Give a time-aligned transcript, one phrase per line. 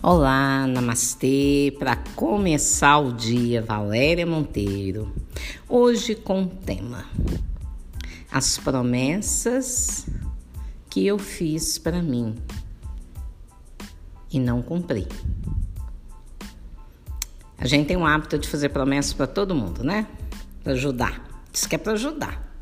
[0.00, 1.74] Olá, namastê.
[1.76, 5.12] Para começar o dia, Valéria Monteiro.
[5.68, 7.04] Hoje com o tema
[8.30, 10.06] As promessas
[10.88, 12.36] que eu fiz para mim
[14.32, 15.08] e não cumpri.
[17.58, 20.06] A gente tem um hábito de fazer promessas para todo mundo, né?
[20.62, 21.42] Para ajudar.
[21.52, 22.54] Diz que é para ajudar.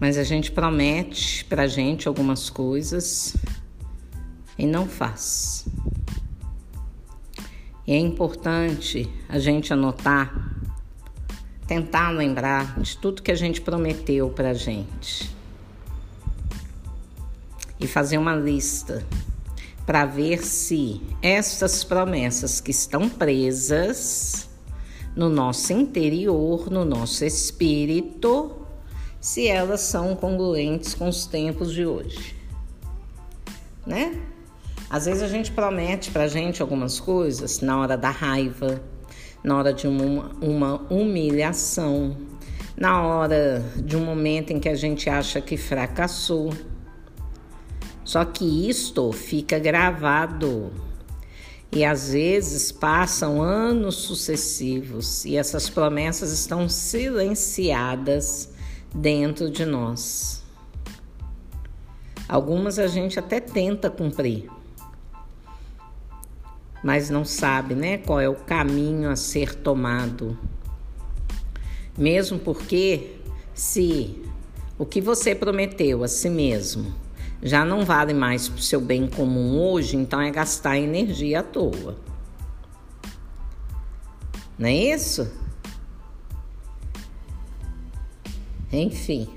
[0.00, 3.36] Mas a gente promete pra gente algumas coisas
[4.58, 5.66] e não faz.
[7.86, 10.54] E é importante a gente anotar,
[11.66, 15.34] tentar lembrar de tudo que a gente prometeu para gente
[17.80, 19.04] e fazer uma lista
[19.86, 24.48] para ver se essas promessas que estão presas
[25.16, 28.52] no nosso interior, no nosso espírito,
[29.20, 32.36] se elas são congruentes com os tempos de hoje,
[33.84, 34.29] né?
[34.90, 38.82] Às vezes a gente promete pra gente algumas coisas na hora da raiva,
[39.42, 42.16] na hora de uma, uma humilhação,
[42.76, 46.52] na hora de um momento em que a gente acha que fracassou.
[48.04, 50.72] Só que isto fica gravado
[51.70, 58.52] e às vezes passam anos sucessivos e essas promessas estão silenciadas
[58.92, 60.42] dentro de nós.
[62.28, 64.50] Algumas a gente até tenta cumprir,
[66.82, 70.36] mas não sabe, né, qual é o caminho a ser tomado.
[71.96, 73.16] Mesmo porque
[73.54, 74.22] se
[74.78, 76.94] o que você prometeu a si mesmo
[77.42, 81.42] já não vale mais para o seu bem comum hoje, então é gastar energia à
[81.42, 81.98] toa.
[84.58, 85.30] Não é isso?
[88.72, 89.28] Enfim.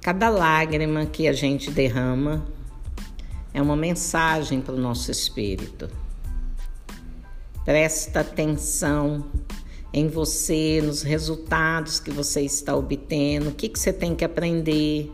[0.00, 2.44] Cada lágrima que a gente derrama
[3.60, 5.90] é uma mensagem para o nosso espírito.
[7.62, 9.26] Presta atenção
[9.92, 15.12] em você, nos resultados que você está obtendo, o que, que você tem que aprender.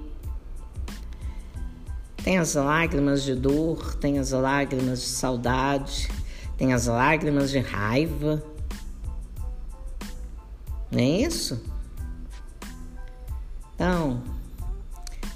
[2.23, 6.09] Tem as lágrimas de dor, tem as lágrimas de saudade,
[6.57, 8.43] tem as lágrimas de raiva.
[10.91, 11.61] Não é isso?
[13.75, 14.23] Então,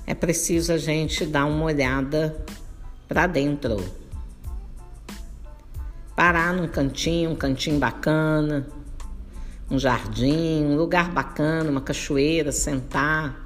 [0.06, 2.44] é preciso a gente dar uma olhada
[3.10, 3.84] para dentro.
[6.14, 8.68] Parar num cantinho, um cantinho bacana,
[9.68, 13.36] um jardim, um lugar bacana, uma cachoeira, sentar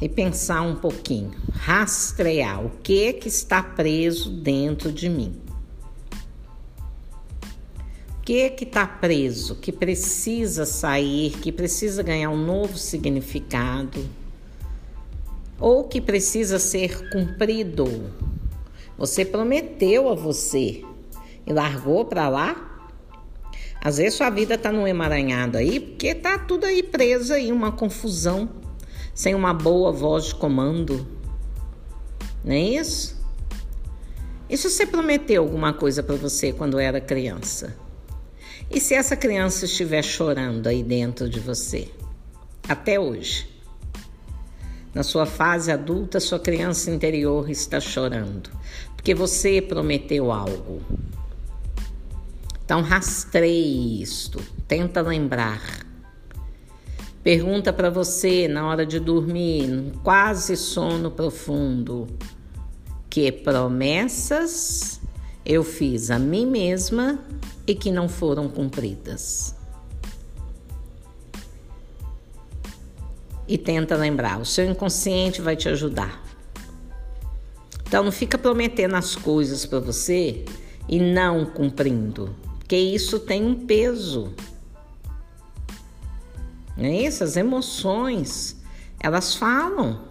[0.00, 5.38] e pensar um pouquinho, rastrear o que que está preso dentro de mim.
[8.16, 14.08] O que que está preso, que precisa sair, que precisa ganhar um novo significado
[15.60, 17.84] ou que precisa ser cumprido
[18.98, 20.84] você prometeu a você
[21.46, 22.64] e largou para lá?
[23.80, 27.70] Às vezes sua vida tá num emaranhado aí, porque tá tudo aí preso aí, uma
[27.70, 28.50] confusão,
[29.14, 31.06] sem uma boa voz de comando.
[32.44, 33.16] Não é isso?
[34.50, 37.76] E se você prometeu alguma coisa para você quando era criança?
[38.68, 41.88] E se essa criança estiver chorando aí dentro de você?
[42.68, 43.57] Até hoje.
[44.98, 48.50] Na sua fase adulta, sua criança interior está chorando,
[48.96, 50.82] porque você prometeu algo.
[52.64, 55.86] Então rastreie isto, tenta lembrar.
[57.22, 62.08] Pergunta para você na hora de dormir, quase sono profundo,
[63.08, 65.00] que promessas
[65.46, 67.20] eu fiz a mim mesma
[67.68, 69.57] e que não foram cumpridas.
[73.48, 74.38] E tenta lembrar.
[74.38, 76.22] O seu inconsciente vai te ajudar.
[77.86, 80.44] Então não fica prometendo as coisas para você
[80.86, 84.34] e não cumprindo, porque isso tem um peso.
[86.76, 87.06] É?
[87.06, 88.56] As emoções,
[89.00, 90.06] elas falam.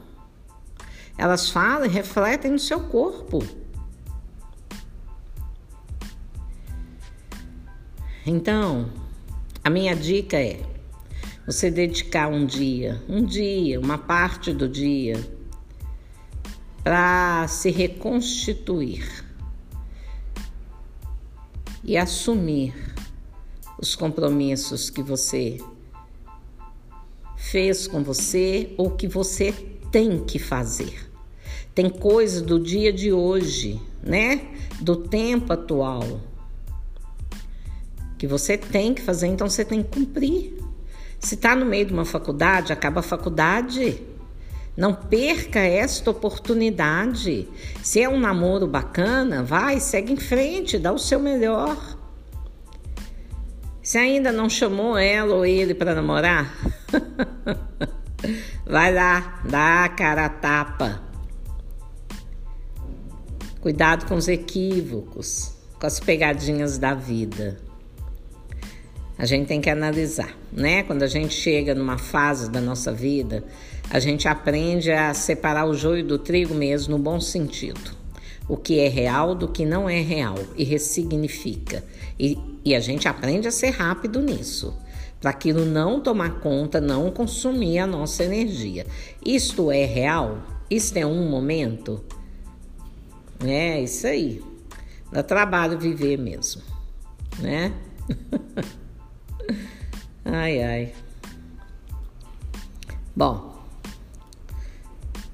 [1.17, 3.43] Elas falam e refletem no seu corpo.
[8.25, 8.91] Então,
[9.63, 10.59] a minha dica é:
[11.47, 15.15] você dedicar um dia, um dia, uma parte do dia,
[16.83, 19.23] para se reconstituir
[21.85, 22.75] e assumir
[23.79, 25.57] os compromissos que você
[27.37, 29.53] fez com você ou que você
[29.89, 31.09] tem que fazer.
[31.73, 34.53] Tem coisas do dia de hoje, né?
[34.81, 36.19] Do tempo atual
[38.17, 40.66] que você tem que fazer, então você tem que cumprir.
[41.19, 44.01] Se está no meio de uma faculdade, acaba a faculdade.
[44.75, 47.47] Não perca esta oportunidade.
[47.81, 51.97] Se é um namoro bacana, vai, segue em frente, dá o seu melhor.
[53.81, 56.53] Se ainda não chamou ela ou ele para namorar,
[58.65, 61.01] vai lá, dá a cara a tapa.
[63.61, 67.66] Cuidado com os equívocos, com as pegadinhas da vida.
[69.17, 70.83] A gente tem que analisar, né?
[70.83, 73.43] Quando a gente chega numa fase da nossa vida,
[73.89, 77.97] a gente aprende a separar o joio do trigo mesmo, no bom sentido.
[78.47, 81.83] O que é real do que não é real e ressignifica.
[82.19, 84.77] E, e a gente aprende a ser rápido nisso,
[85.19, 88.85] para aquilo não tomar conta, não consumir a nossa energia.
[89.25, 90.43] Isto é real?
[90.69, 92.03] Isto é um momento?
[93.43, 94.43] É isso aí.
[95.11, 96.61] Dá trabalho viver mesmo,
[97.39, 97.73] né?
[100.29, 100.93] Ai, ai.
[103.15, 103.55] Bom,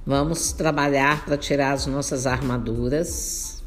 [0.05, 3.63] vamos trabalhar para tirar as nossas armaduras.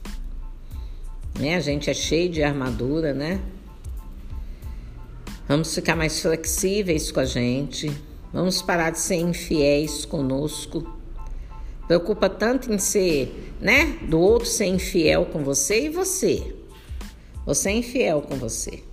[1.37, 1.56] Né?
[1.56, 3.40] A gente é cheio de armadura, né?
[5.49, 7.90] Vamos ficar mais flexíveis com a gente.
[8.32, 10.96] Vamos parar de ser infiéis conosco.
[11.88, 13.99] Preocupa tanto em ser, né?
[14.08, 16.55] Do outro ser infiel com você e você.
[17.44, 18.86] Você é infiel com você.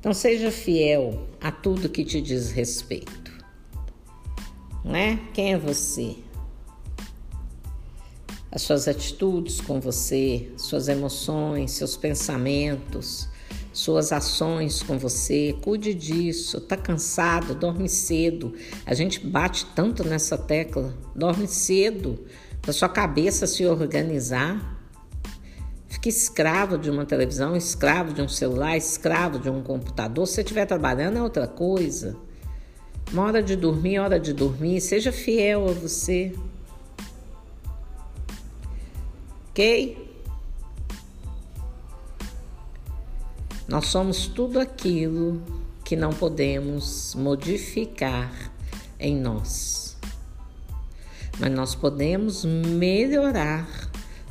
[0.00, 3.30] Então seja fiel a tudo que te diz respeito.
[4.82, 5.20] Né?
[5.34, 6.16] Quem é você?
[8.50, 13.28] As suas atitudes com você, suas emoções, seus pensamentos,
[13.74, 15.54] suas ações com você.
[15.60, 16.62] Cuide disso.
[16.62, 17.54] Tá cansado?
[17.54, 18.54] Dorme cedo.
[18.86, 20.96] A gente bate tanto nessa tecla.
[21.14, 22.24] Dorme cedo
[22.62, 24.79] para sua cabeça se organizar
[25.90, 30.24] Fique escravo de uma televisão, escravo de um celular, escravo de um computador.
[30.24, 32.16] Se você estiver trabalhando é outra coisa.
[33.12, 34.80] Uma hora de dormir, hora de dormir.
[34.80, 36.32] Seja fiel a você.
[39.50, 40.08] Ok?
[43.66, 45.42] Nós somos tudo aquilo
[45.84, 48.32] que não podemos modificar
[48.96, 49.96] em nós.
[51.40, 53.68] Mas nós podemos melhorar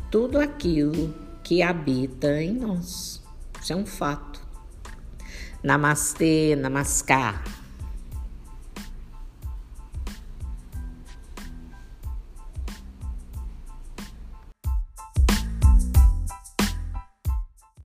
[0.10, 3.24] tudo aquilo que habita em nós.
[3.60, 4.40] Isso é um fato.
[5.64, 7.44] Namastê, namaskar.